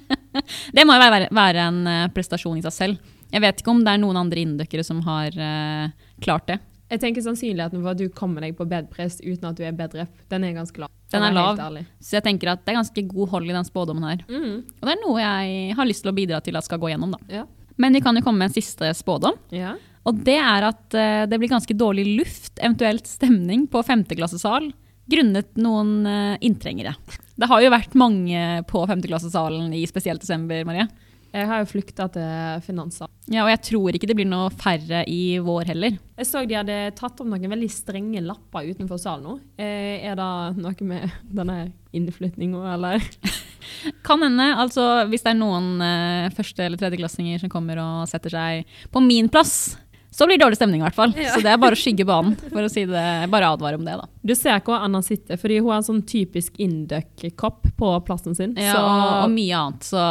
det 0.76 0.84
må 0.84 0.98
jo 0.98 1.04
være, 1.04 1.30
være 1.32 1.68
en 1.70 1.78
eh, 1.88 2.10
prestasjon 2.12 2.58
i 2.60 2.64
seg 2.66 2.76
selv. 2.76 3.14
Jeg 3.32 3.44
vet 3.44 3.62
ikke 3.62 3.72
om 3.72 3.84
det 3.84 3.94
er 3.94 4.02
noen 4.02 4.20
andre 4.20 4.44
inndøkkere 4.44 4.84
som 4.88 5.02
har 5.04 5.34
uh, 5.36 5.88
klart 6.24 6.46
det. 6.48 6.56
Jeg 6.88 7.02
tenker 7.04 7.24
Sannsynligheten 7.26 7.82
for 7.84 7.92
at 7.92 8.00
du 8.00 8.08
kommer 8.16 8.46
deg 8.46 8.56
på 8.56 8.66
bedpress 8.70 9.18
uten 9.20 9.50
at 9.50 9.58
du 9.60 9.66
er 9.68 9.76
bedrep, 9.76 10.12
den 10.32 10.46
er 10.48 10.54
ganske 10.56 10.80
lav. 10.80 10.92
Den 11.12 11.24
er 11.24 11.36
lav. 11.36 11.60
Så 12.04 12.18
jeg 12.18 12.24
tenker 12.24 12.54
at 12.54 12.64
det 12.64 12.72
er 12.74 12.80
ganske 12.80 13.04
god 13.12 13.30
hold 13.34 13.50
i 13.50 13.56
den 13.56 13.68
spådommen 13.68 14.08
her. 14.08 14.24
Mm, 14.28 14.62
Og 14.64 14.88
det 14.88 14.94
er 14.96 15.02
noe 15.04 15.20
jeg 15.22 15.76
har 15.76 15.90
lyst 15.90 16.04
til 16.06 16.12
å 16.14 16.16
bidra 16.16 16.40
til 16.44 16.56
at 16.60 16.68
skal 16.68 16.80
gå 16.80 16.92
gjennom, 16.94 17.16
da. 17.18 17.20
ja. 17.42 17.46
Men 17.78 17.94
vi 17.94 18.02
kan 18.02 18.16
jo 18.18 18.24
komme 18.26 18.42
med 18.42 18.50
en 18.50 18.58
siste 18.58 18.90
spådom. 18.98 19.38
ja. 19.54 19.76
Og 20.08 20.22
det 20.24 20.38
er 20.40 20.64
at 20.64 20.96
eh, 20.96 21.26
det 21.28 21.36
blir 21.36 21.50
ganske 21.52 21.76
dårlig 21.76 22.06
luft, 22.22 22.54
eventuelt 22.64 23.10
stemning, 23.10 23.66
på 23.68 23.82
femteklassesal 23.84 24.70
grunnet 25.12 25.50
noen 25.60 26.06
eh, 26.08 26.38
inntrengere. 26.48 26.94
Det 27.36 27.50
har 27.52 27.60
jo 27.62 27.74
vært 27.74 27.98
mange 28.00 28.64
på 28.72 28.86
femteklassesalen 28.88 29.74
i 29.76 29.82
spesielt 29.90 30.24
desember, 30.24 30.64
Marie. 30.64 30.88
Jeg 31.36 31.48
har 31.50 31.62
jo 31.62 31.70
flykta 31.70 32.08
til 32.14 32.62
finanser. 32.66 33.10
Ja, 33.28 33.44
og 33.44 33.50
jeg 33.52 33.62
tror 33.68 33.96
ikke 33.98 34.08
det 34.08 34.16
blir 34.18 34.28
noe 34.30 34.48
færre 34.56 35.02
i 35.12 35.38
vår 35.44 35.68
heller. 35.74 35.98
Jeg 36.18 36.30
så 36.30 36.44
de 36.48 36.56
hadde 36.56 36.78
tatt 36.98 37.20
opp 37.20 37.28
noen 37.28 37.52
veldig 37.52 37.70
strenge 37.74 38.22
lapper 38.24 38.70
utenfor 38.72 39.02
salen 39.02 39.28
nå. 39.28 39.36
Eh, 39.60 40.06
er 40.08 40.16
det 40.18 40.30
noe 40.64 40.88
med 40.88 41.18
denne 41.28 41.58
innflytninga, 41.98 42.64
eller? 42.78 43.04
Kan 44.08 44.24
hende, 44.24 44.46
altså 44.58 44.86
hvis 45.12 45.26
det 45.26 45.34
er 45.34 45.40
noen 45.42 45.82
eh, 45.84 46.30
første- 46.38 46.64
eller 46.66 46.80
tredjeklassinger 46.80 47.44
som 47.44 47.52
kommer 47.52 47.82
og 47.84 48.08
setter 48.10 48.34
seg 48.34 48.80
på 48.94 49.04
min 49.04 49.28
plass, 49.32 49.76
så 50.18 50.26
blir 50.26 50.40
det 50.40 50.46
dårlig 50.46 50.58
stemning 50.58 50.82
i 50.82 50.86
hvert 50.88 50.96
fall. 50.98 51.12
Så 51.14 51.42
det 51.46 51.52
er 51.52 51.60
bare 51.62 51.78
å 51.78 51.78
skygge 51.78 52.06
banen, 52.10 52.34
for 52.50 52.66
å 52.66 52.70
si 52.74 52.88
det, 52.90 53.02
bare 53.30 53.52
advare 53.54 53.78
om 53.78 53.84
det, 53.86 53.98
da. 54.00 54.08
Du 54.26 54.34
ser 54.34 54.64
hvor 54.66 54.82
Anna 54.82 55.04
sitter, 55.06 55.38
fordi 55.38 55.60
hun 55.60 55.70
har 55.70 55.84
en 55.84 55.86
sånn 55.86 56.00
typisk 56.10 56.58
induck-kopp 56.64 57.68
på 57.78 57.92
plassen 58.08 58.34
sin. 58.38 58.56
Ja, 58.58 58.74
så 58.74 58.82
og, 58.82 59.12
og 59.28 59.36
mye 59.36 59.60
annet, 59.60 59.86
så 59.86 60.08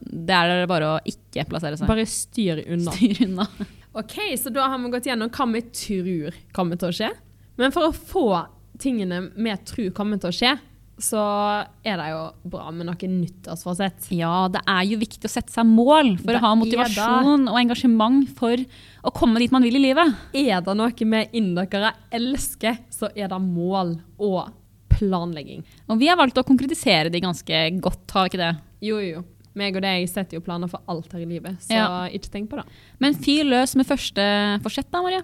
det 0.00 0.38
er 0.38 0.64
bare 0.70 0.94
å 0.94 0.96
ikke 1.12 1.44
plassere 1.50 1.76
seg. 1.76 1.90
bare 1.90 2.08
styr 2.08 2.64
unna. 2.64 2.96
Styr 2.96 3.26
unna. 3.28 3.48
Ok, 3.92 4.14
så 4.38 4.52
da 4.54 4.68
har 4.70 4.78
vi 4.78 4.86
gått 4.92 5.08
gjennom 5.08 5.32
hva 5.34 5.44
vi 5.50 5.60
tror 5.74 6.36
kommer 6.54 6.78
til 6.78 6.92
å 6.92 6.94
skje. 6.94 7.08
Men 7.58 7.72
for 7.74 7.88
å 7.88 7.92
få 7.92 8.26
tingene 8.78 9.24
vi 9.34 9.54
tror 9.66 9.88
kommer 9.96 10.20
til 10.22 10.30
å 10.30 10.36
skje, 10.36 10.52
så 11.02 11.20
er 11.84 11.96
det 12.00 12.08
jo 12.12 12.20
bra 12.52 12.70
med 12.74 12.86
noe 12.88 13.08
nyttårsforsett. 13.10 14.10
Ja, 14.16 14.48
det 14.52 14.60
er 14.68 14.84
jo 14.88 14.98
viktig 15.00 15.24
å 15.28 15.32
sette 15.32 15.52
seg 15.54 15.66
mål 15.68 16.14
for 16.20 16.30
Det 16.34 16.38
å 16.40 16.44
ha 16.44 16.52
motivasjon 16.60 17.48
og 17.50 17.58
engasjement 17.60 18.28
for 18.38 18.56
å 19.04 19.12
komme 19.16 19.40
dit 19.42 19.52
man 19.54 19.64
vil 19.64 19.78
i 19.80 19.82
livet. 19.88 20.14
Er 20.36 20.60
det 20.66 20.76
noe 20.76 20.92
vi 20.92 21.22
indokere 21.40 21.94
elsker, 22.12 22.78
så 22.92 23.10
er 23.16 23.28
det 23.32 23.40
mål 23.42 23.96
og 24.20 24.52
planlegging. 24.92 25.64
Og 25.88 25.98
vi 26.00 26.08
har 26.10 26.18
valgt 26.20 26.38
å 26.40 26.44
konkretisere 26.46 27.10
de 27.12 27.22
ganske 27.24 27.64
godt, 27.80 28.04
har 28.12 28.26
vi 28.28 28.32
ikke 28.34 28.42
det? 28.44 28.52
Jo, 28.84 29.00
jo. 29.00 29.24
Meg 29.58 29.74
og 29.76 29.82
deg 29.82 30.06
setter 30.08 30.38
jo 30.38 30.44
planer 30.46 30.70
for 30.70 30.84
alt 30.90 31.10
her 31.12 31.24
i 31.24 31.26
livet, 31.26 31.58
så 31.64 31.74
Ja. 31.74 31.88
ikke 32.06 32.30
tenk 32.30 32.50
på 32.50 32.56
det. 32.60 32.66
Men 33.00 33.14
fyr 33.14 33.44
løs 33.44 33.74
med 33.74 33.86
første 33.86 34.60
forsett 34.62 34.90
da, 34.92 35.02
Marie. 35.02 35.22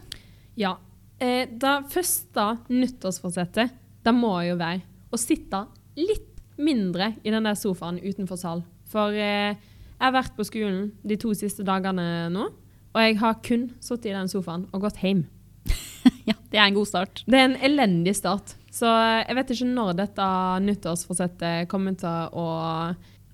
Ja. 0.57 0.77
Eh, 1.21 1.47
det 1.47 1.77
første 1.93 2.59
nyttårsforsettet, 2.69 3.71
det 4.05 4.15
må 4.15 4.35
jo 4.49 4.57
være 4.57 4.83
å 5.13 5.21
sitte 5.21 5.65
litt 5.99 6.33
mindre 6.57 7.15
i 7.23 7.33
den 7.33 7.47
der 7.47 7.57
sofaen 7.59 8.01
utenfor 8.01 8.41
sal. 8.41 8.63
For 8.91 9.15
eh, 9.15 9.57
jeg 9.57 10.05
har 10.05 10.15
vært 10.15 10.37
på 10.37 10.47
skolen 10.47 10.91
de 11.07 11.19
to 11.21 11.33
siste 11.37 11.65
dagene 11.67 12.29
nå, 12.33 12.51
og 12.97 13.03
jeg 13.03 13.19
har 13.21 13.41
kun 13.45 13.71
sittet 13.81 14.11
i 14.13 14.17
den 14.17 14.31
sofaen 14.33 14.69
og 14.73 14.87
gått 14.87 15.03
hjem. 15.05 15.27
Ja, 16.27 16.35
det 16.51 16.59
er 16.59 16.69
en 16.69 16.77
god 16.77 16.87
start. 16.87 17.21
Det 17.27 17.39
er 17.39 17.49
en 17.49 17.61
elendig 17.67 18.13
start. 18.19 18.53
Så 18.71 18.87
jeg 18.87 19.35
vet 19.39 19.51
ikke 19.55 19.67
når 19.71 19.93
dette 19.99 20.27
nyttårsforsettet 20.63 21.69
kommer 21.71 21.97
til 21.99 22.35
å 22.35 22.47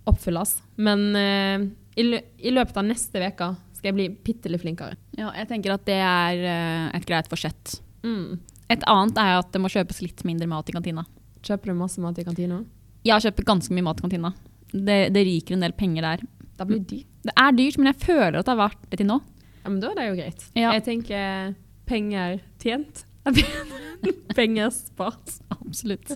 oppfylles. 0.08 0.54
Men 0.80 1.04
eh, 1.16 1.66
i, 2.00 2.06
lø 2.06 2.20
i 2.40 2.52
løpet 2.52 2.78
av 2.80 2.86
neste 2.88 3.20
uke 3.22 3.50
skal 3.76 3.90
jeg 3.90 3.96
bli 3.98 4.08
bitte 4.24 4.52
litt 4.52 4.62
flinkere. 4.62 4.96
Ja, 5.18 5.32
jeg 5.36 5.48
tenker 5.50 5.76
at 5.76 5.84
det 5.88 5.98
er 5.98 6.44
eh, 6.52 6.86
et 6.96 7.08
greit 7.08 7.28
forsett. 7.32 7.78
Mm. 8.06 8.40
Et 8.72 8.86
annet 8.88 9.20
er 9.20 9.40
at 9.40 9.50
det 9.52 9.60
må 9.62 9.70
kjøpes 9.72 10.00
litt 10.04 10.24
mindre 10.28 10.48
mat 10.50 10.68
i 10.70 10.76
kantina. 10.76 11.04
Kjøper 11.42 11.72
du 11.72 11.78
masse 11.78 12.02
mat 12.02 12.18
i 12.18 12.24
kantina? 12.26 12.60
Jeg 13.02 13.16
har 13.16 13.24
kjøpt 13.24 13.46
ganske 13.48 13.74
mye 13.74 13.86
mat 13.88 13.98
i 13.98 14.04
kantina. 14.06 14.30
Det, 14.72 14.98
det 15.12 15.24
ryker 15.26 15.56
en 15.56 15.64
del 15.66 15.74
penger 15.76 16.06
der. 16.06 16.22
Det 16.58 16.66
blir 16.68 16.82
dyrt. 16.86 17.08
Det 17.22 17.34
er 17.38 17.54
dyrt, 17.58 17.78
men 17.78 17.90
jeg 17.90 17.98
føler 18.02 18.38
at 18.38 18.46
det 18.46 18.52
har 18.54 18.60
vært 18.60 18.84
det 18.90 19.00
til 19.00 19.08
nå. 19.10 19.18
Ja, 19.62 19.70
men 19.70 19.80
da 19.82 19.90
er 19.92 19.98
det 19.98 20.06
jo 20.06 20.18
greit. 20.18 20.44
Ja. 20.58 20.72
Jeg 20.76 20.84
tenker 20.86 21.54
penger 21.90 22.38
tjent. 22.62 23.04
penger 24.38 24.72
spart. 24.74 25.36
Absolutt. 25.54 26.14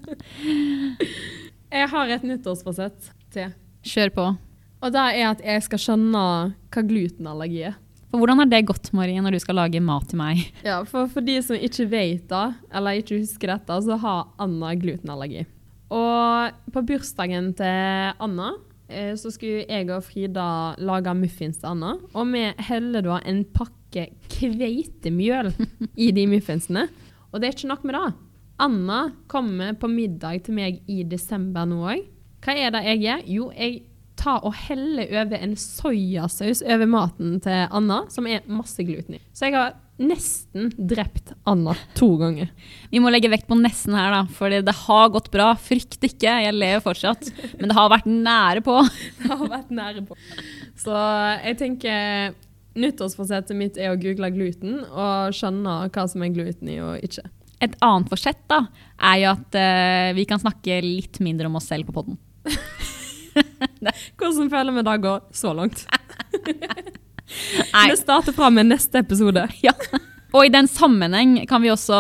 Jeg 1.71 1.91
har 1.93 2.15
et 2.15 2.27
nyttårsforsett 2.27 3.11
til. 3.35 3.55
Kjør 3.87 4.15
på. 4.15 4.27
Og 4.87 4.95
det 4.95 5.05
er 5.17 5.29
at 5.31 5.43
jeg 5.45 5.67
skal 5.67 5.83
skjønne 5.83 6.23
hva 6.71 6.87
glutenallergi 6.87 7.63
er. 7.71 7.77
For 8.11 8.23
hvordan 8.23 8.39
har 8.39 8.49
det 8.51 8.63
gått, 8.69 8.93
Marie, 8.95 9.21
når 9.23 9.35
du 9.35 9.41
skal 9.43 9.59
lage 9.59 9.83
mat 9.83 10.07
til 10.11 10.21
meg? 10.21 10.45
Ja, 10.67 10.79
for, 10.87 11.09
for 11.11 11.25
de 11.27 11.37
som 11.43 11.59
ikke 11.59 11.89
vet 11.91 12.29
det, 12.31 12.45
eller 12.71 13.01
ikke 13.01 13.19
husker 13.19 13.51
dette, 13.51 13.79
så 13.83 13.99
har 14.03 14.29
Anna 14.43 14.73
glutenallergi. 14.79 15.43
Og 15.95 16.71
på 16.75 16.83
bursdagen 16.87 17.53
til 17.59 18.15
Anna 18.23 18.53
eh, 18.89 19.13
så 19.19 19.31
skulle 19.35 19.67
jeg 19.67 19.91
og 19.95 20.07
Frida 20.07 20.47
lage 20.83 21.15
muffins 21.19 21.61
til 21.63 21.73
Anna. 21.75 21.97
Og 22.15 22.31
vi 22.33 22.47
heller 22.71 23.07
da 23.07 23.19
en 23.27 23.43
pakke 23.55 24.09
kveitemjøl 24.33 25.53
i 26.07 26.11
de 26.15 26.27
muffinsene. 26.31 26.87
Og 27.31 27.43
det 27.43 27.51
er 27.51 27.59
ikke 27.59 27.71
nok 27.75 27.87
med 27.87 27.99
det. 27.99 28.07
Anna 28.63 29.01
kommer 29.29 29.75
på 29.77 29.91
middag 29.93 30.47
til 30.47 30.57
meg 30.57 30.81
i 30.89 31.03
desember 31.07 31.67
nå 31.69 31.83
òg. 31.91 32.07
Hva 32.47 32.55
er 32.55 32.73
det 32.73 32.83
jeg 32.87 33.03
gjør? 33.03 33.27
Jo, 33.35 33.51
jeg 33.53 33.81
tar 34.27 34.45
og 34.47 34.55
helle 34.67 35.07
over 35.07 35.39
en 35.39 35.57
soyasaus 35.59 36.63
over 36.67 36.89
maten 36.91 37.37
til 37.45 37.67
Anna, 37.71 38.03
som 38.13 38.27
er 38.29 38.47
masse 38.51 38.83
gluten 38.87 39.19
i. 39.19 39.23
Så 39.37 39.49
jeg 39.49 39.57
har 39.57 39.77
nesten 39.97 40.73
drept 40.77 41.33
Anna 41.49 41.73
to 41.97 42.09
ganger. 42.21 42.51
Vi 42.93 43.01
må 43.01 43.11
legge 43.13 43.31
vekt 43.33 43.47
på 43.49 43.57
nesten 43.59 43.97
her, 43.97 44.13
da, 44.13 44.23
for 44.37 44.53
det 44.53 44.75
har 44.83 45.13
gått 45.15 45.31
bra. 45.33 45.53
Frykt 45.61 46.03
ikke, 46.05 46.35
jeg 46.45 46.57
lever 46.57 46.83
fortsatt. 46.85 47.31
Men 47.57 47.71
det 47.71 47.79
har 47.79 47.93
vært 47.93 48.11
nære 48.11 48.65
på. 48.67 48.81
Det 49.21 49.31
har 49.31 49.49
vært 49.51 49.71
nære 49.75 50.03
på. 50.07 50.17
Så 50.79 50.97
jeg 51.43 51.57
tenker 51.59 52.35
nyttårsforsettet 52.77 53.57
mitt 53.57 53.79
er 53.81 53.95
å 53.95 54.01
google 54.01 54.29
gluten 54.35 54.83
og 54.85 55.33
skjønne 55.35 55.79
hva 55.89 56.05
som 56.11 56.25
er 56.27 56.35
gluten 56.35 56.71
i 56.71 56.77
og 56.85 57.01
ikke. 57.07 57.25
Et 57.65 57.73
annet 57.81 58.11
forsett 58.13 58.43
da, 58.53 58.67
er 59.01 59.23
jo 59.23 59.31
at 59.33 59.57
uh, 59.57 60.11
vi 60.19 60.27
kan 60.29 60.43
snakke 60.43 60.83
litt 60.85 61.23
mindre 61.25 61.49
om 61.49 61.57
oss 61.57 61.71
selv 61.73 61.89
på 61.89 61.97
podden. 61.97 62.21
Hvordan 63.81 64.51
føler 64.53 64.77
vi 64.77 64.85
det 64.87 64.97
går 65.05 65.23
så 65.37 65.53
langt? 65.57 65.87
Nei. 67.73 67.87
Vi 67.91 67.97
starter 67.99 68.35
fra 68.37 68.51
med 68.55 68.69
neste 68.71 69.03
episode. 69.03 69.47
Ja. 69.65 69.75
Og 70.37 70.47
i 70.47 70.53
den 70.53 70.69
sammenheng 70.69 71.39
kan 71.49 71.63
vi 71.63 71.71
også 71.73 71.97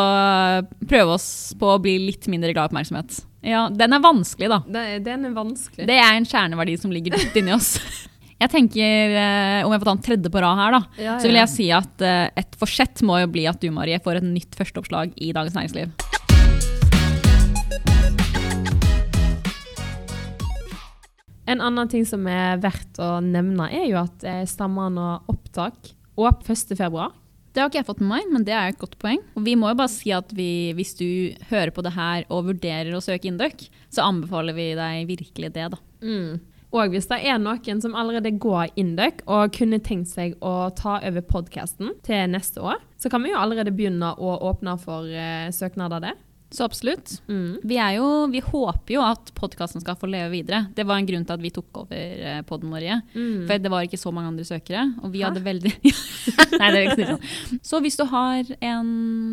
prøve 0.88 1.16
oss 1.16 1.28
på 1.59 1.71
å 1.73 1.78
bli 1.83 1.97
litt 2.09 2.26
mindre 2.30 2.52
glad 2.52 2.68
i 2.68 2.71
oppmerksomhet. 2.73 3.23
Ja, 3.47 3.68
Den 3.71 3.95
er 3.95 4.02
vanskelig, 4.02 4.50
da. 4.50 4.59
Det, 4.66 4.83
den 5.06 5.28
er 5.28 5.35
vanskelig. 5.37 5.87
Det 5.88 5.97
er 6.02 6.16
en 6.18 6.26
kjerneverdi 6.26 6.75
som 6.83 6.92
ligger 6.95 7.16
dypt 7.16 7.38
inni 7.40 7.54
oss. 7.54 7.76
Jeg 8.37 8.52
tenker, 8.52 9.14
eh, 9.16 9.62
Om 9.64 9.73
jeg 9.73 9.80
får 9.80 9.88
ta 9.88 9.95
en 9.95 10.02
tredje 10.04 10.33
på 10.33 10.40
rad 10.45 10.59
her, 10.61 10.75
da, 10.75 10.80
Ja, 11.00 11.14
så 11.23 11.30
vil 11.30 11.38
jeg 11.38 11.49
si 11.54 11.71
at 11.73 12.02
eh, 12.04 12.26
et 12.37 12.59
forsett 12.61 13.00
må 13.06 13.23
jo 13.23 13.30
bli 13.33 13.47
at 13.49 13.62
du, 13.62 13.71
Marie, 13.73 13.97
får 14.02 14.21
et 14.21 14.28
nytt 14.28 14.59
førsteoppslag 14.59 15.14
i 15.16 15.30
Dagens 15.33 15.56
Næringsliv. 15.56 15.95
En 21.56 21.62
annen 21.64 21.88
ting 21.88 22.04
som 22.04 22.26
er 22.28 22.58
verdt 22.60 22.98
å 23.00 23.16
nevne, 23.25 23.70
er 23.72 23.86
jo 23.88 23.96
at 24.02 24.25
eh, 24.28 24.42
Stammen 24.48 24.98
og 25.00 25.30
opptak 25.32 25.94
åp 26.20 26.42
1. 26.44 26.75
februar. 26.76 27.14
Det 27.56 27.62
har 27.62 27.70
ikke 27.70 27.80
jeg 27.80 27.88
fått 27.88 28.02
med 28.02 28.10
meg, 28.10 28.26
men 28.34 28.44
det 28.44 28.52
er 28.52 28.68
et 28.68 28.80
godt 28.80 28.98
poeng. 29.00 29.22
Og 29.32 29.46
vi 29.46 29.54
må 29.56 29.70
jo 29.70 29.78
bare 29.78 29.88
si 29.88 30.12
at 30.12 30.28
vi, 30.36 30.75
hvis 30.76 30.92
du 30.98 31.06
hører 31.48 31.72
på 31.72 31.80
det 31.86 31.94
her 31.96 32.26
og 32.28 32.50
vurderer 32.50 32.92
å 32.92 33.00
søke 33.00 33.30
Induc, 33.30 33.70
så 33.88 34.04
anbefaler 34.04 34.52
vi 34.58 34.66
deg 34.76 35.08
virkelig 35.08 35.50
det, 35.54 35.70
da. 35.72 35.80
Og 36.76 36.92
hvis 36.92 37.08
det 37.08 37.22
er 37.25 37.40
noen 37.40 37.80
som 37.80 37.96
allerede 37.96 38.34
går 38.42 38.75
Induc 38.76 39.25
og 39.25 39.56
kunne 39.56 39.80
tenkt 39.80 40.12
seg 40.12 40.36
å 40.44 40.68
ta 40.76 40.98
over 41.00 41.25
podkasten 41.25 41.94
til 42.04 42.28
neste 42.34 42.60
år, 42.60 42.84
så 43.00 43.08
kan 43.08 43.25
vi 43.25 43.32
jo 43.32 43.40
allerede 43.40 43.72
begynne 43.72 44.12
å 44.20 44.36
åpne 44.50 44.76
for 44.82 45.08
uh, 45.08 45.48
søknader 45.56 46.04
der. 46.10 46.20
Så 46.56 46.64
absolutt. 46.66 47.18
Mm. 47.28 47.58
Vi, 47.62 47.76
jo, 47.96 48.06
vi 48.32 48.40
håper 48.44 48.96
jo 48.96 49.02
at 49.04 49.32
podkasten 49.36 49.84
skal 49.84 49.98
få 50.00 50.08
leve 50.10 50.32
videre. 50.32 50.64
Det 50.76 50.86
var 50.88 50.98
en 50.98 51.08
grunn 51.08 51.26
til 51.28 51.36
at 51.36 51.42
vi 51.44 51.54
tok 51.54 51.82
over 51.84 52.42
poden 52.48 52.56
podden 52.56 52.72
vår. 52.72 52.86
Mm. 53.14 53.46
For 53.46 53.60
det 53.60 53.72
var 53.72 53.86
ikke 53.86 54.00
så 54.00 54.12
mange 54.14 54.32
andre 54.32 54.46
søkere. 54.46 54.86
Og 55.02 55.12
vi 55.12 55.22
Hæ? 55.22 55.30
hadde 55.30 55.44
veldig 55.44 55.72
Nei, 56.60 56.70
det 56.70 56.78
er 56.78 56.84
ikke 56.86 57.10
sånn. 57.12 57.60
Så 57.62 57.80
hvis 57.84 57.98
du 57.98 58.06
har 58.10 58.44
en 58.60 58.90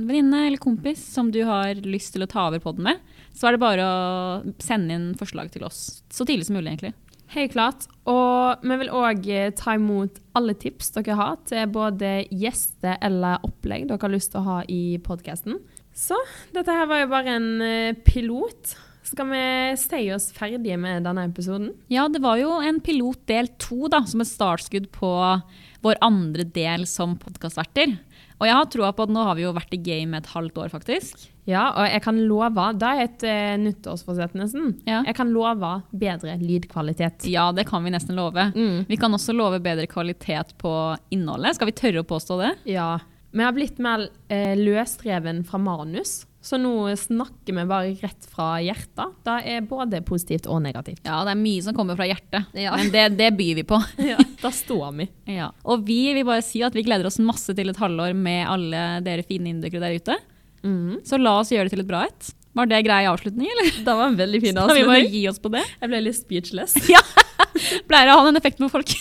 venninne 0.08 0.48
eller 0.48 0.62
kompis 0.62 1.04
som 1.14 1.32
du 1.34 1.44
har 1.48 1.80
lyst 1.86 2.14
til 2.16 2.26
å 2.26 2.30
ta 2.30 2.48
over 2.50 2.64
podden 2.64 2.90
med, 2.90 3.00
så 3.34 3.50
er 3.50 3.56
det 3.56 3.64
bare 3.64 3.86
å 3.86 4.54
sende 4.62 4.98
inn 4.98 5.14
forslag 5.18 5.52
til 5.54 5.66
oss 5.66 6.04
så 6.14 6.26
tidlig 6.28 6.48
som 6.48 6.58
mulig, 6.60 6.76
egentlig. 6.76 6.94
Helt 7.34 7.54
klart. 7.56 7.88
Og 8.06 8.62
vi 8.62 8.76
vil 8.78 8.92
òg 8.94 9.24
ta 9.58 9.74
imot 9.80 10.20
alle 10.38 10.54
tips 10.60 10.92
dere 10.94 11.16
har 11.18 11.40
til 11.50 11.66
både 11.74 12.28
gjester 12.30 13.00
eller 13.02 13.42
opplegg 13.48 13.88
dere 13.90 14.04
har 14.04 14.14
lyst 14.14 14.34
til 14.36 14.44
å 14.44 14.50
ha 14.52 14.60
i 14.70 15.00
podkasten. 15.02 15.58
Så 15.94 16.18
dette 16.56 16.74
her 16.74 16.90
var 16.90 17.04
jo 17.04 17.12
bare 17.12 17.38
en 17.38 17.52
eh, 17.62 18.00
pilot. 18.06 18.76
Skal 19.04 19.30
vi 19.30 19.44
si 19.78 20.06
oss 20.16 20.32
ferdige 20.34 20.78
med 20.80 21.04
denne 21.06 21.28
episoden? 21.28 21.74
Ja, 21.92 22.08
det 22.10 22.24
var 22.24 22.40
jo 22.40 22.56
en 22.64 22.80
pilot 22.82 23.20
del 23.30 23.52
to, 23.62 23.86
da, 23.92 24.02
som 24.10 24.24
et 24.24 24.32
startskudd 24.32 24.90
på 24.96 25.12
vår 25.84 26.00
andre 26.02 26.48
del 26.48 26.88
som 26.90 27.18
podkastverter. 27.20 27.98
Og 28.40 28.48
jeg 28.48 28.58
har 28.58 28.72
troa 28.72 28.90
på 28.96 29.06
at 29.06 29.14
nå 29.14 29.22
har 29.28 29.38
vi 29.38 29.46
jo 29.46 29.54
vært 29.56 29.76
i 29.76 29.80
game 29.84 30.18
et 30.18 30.32
halvt 30.34 30.58
år, 30.64 30.72
faktisk. 30.74 31.28
Ja, 31.48 31.68
og 31.76 31.86
jeg 31.92 32.02
kan 32.06 32.22
love 32.24 32.66
Det 32.80 32.90
er 32.90 33.02
et 33.04 33.24
uh, 33.28 33.54
nyttårsforsett, 33.60 34.36
nesten. 34.40 34.74
Ja. 34.88 35.02
Jeg 35.08 35.16
kan 35.20 35.32
love 35.36 35.74
bedre 35.92 36.38
lydkvalitet. 36.40 37.28
Ja, 37.32 37.50
det 37.56 37.68
kan 37.70 37.84
vi 37.84 37.94
nesten 37.94 38.18
love. 38.20 38.50
Mm. 38.56 38.86
Vi 38.90 39.00
kan 39.00 39.14
også 39.14 39.36
love 39.36 39.60
bedre 39.64 39.88
kvalitet 39.92 40.56
på 40.60 40.74
innholdet. 41.14 41.60
Skal 41.60 41.70
vi 41.70 41.78
tørre 41.78 42.04
å 42.04 42.08
påstå 42.08 42.40
det? 42.42 42.54
Ja. 42.74 42.96
Vi 43.34 43.42
har 43.44 43.52
blitt 43.56 43.80
mer 43.82 44.08
eh, 44.30 44.54
løsreven 44.60 45.40
fra 45.48 45.58
manus, 45.58 46.26
så 46.44 46.58
nå 46.60 46.92
snakker 47.00 47.56
vi 47.56 47.64
bare 47.70 47.94
rett 48.02 48.28
fra 48.30 48.58
hjertet. 48.62 49.14
Det 49.26 49.38
er 49.56 49.64
både 49.66 50.02
positivt 50.06 50.46
og 50.52 50.60
negativt. 50.66 51.00
Ja, 51.08 51.22
det 51.26 51.32
er 51.34 51.40
mye 51.40 51.64
som 51.66 51.74
kommer 51.78 51.98
fra 51.98 52.06
hjertet, 52.10 52.50
Ja. 52.60 52.76
men 52.78 52.92
det, 52.94 53.06
det 53.18 53.32
byr 53.40 53.56
vi 53.62 53.64
på. 53.70 53.80
Ja, 54.12 54.20
Da 54.44 54.52
står 54.54 54.92
vi. 55.00 55.08
Ja. 55.38 55.50
Og 55.64 55.86
vi 55.88 56.02
vil 56.14 56.28
bare 56.28 56.44
si 56.46 56.62
at 56.68 56.76
vi 56.78 56.84
gleder 56.86 57.08
oss 57.10 57.18
masse 57.24 57.56
til 57.58 57.72
et 57.74 57.80
halvår 57.82 58.14
med 58.14 58.46
alle 58.52 58.84
dere 59.08 59.26
fine 59.26 59.50
indikere 59.56 59.82
der 59.88 59.98
ute. 59.98 60.20
Mm. 60.64 61.00
Så 61.08 61.18
la 61.20 61.40
oss 61.42 61.50
gjøre 61.56 61.70
det 61.72 61.78
til 61.78 61.86
et 61.86 61.90
bra 61.90 62.04
et. 62.12 62.34
Var 62.54 62.68
det 62.70 62.84
grei 62.86 63.02
avslutning, 63.10 63.50
eller? 63.50 63.72
Det 63.88 63.96
var 63.98 64.12
en 64.12 64.20
veldig 64.20 64.44
fin 64.44 64.58
avslutning. 64.62 64.84
Så 64.84 64.92
vi 64.92 64.92
bare 64.94 65.14
gi 65.16 65.24
oss 65.32 65.42
på 65.42 65.50
det? 65.56 65.64
Jeg 65.82 65.90
ble 65.96 66.04
litt 66.06 66.20
speechless. 66.22 66.76
ja. 66.92 67.02
Pleier 67.90 68.12
å 68.14 68.20
ha 68.20 68.28
den 68.30 68.38
effekten 68.38 68.68
på 68.68 68.76
folk. 68.78 68.94